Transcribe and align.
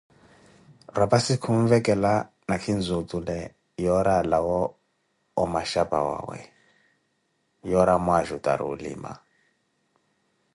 Rapasi 0.99 1.33
khunvekela 1.43 2.13
nakhinzi 2.49 2.91
otule 3.01 3.39
yoori 3.83 4.13
alwawe 4.21 4.59
omaxhapa 5.43 5.99
wawe, 6.09 6.37
yoori 7.69 7.93
amwajutari 7.97 8.63
olima. 8.71 9.11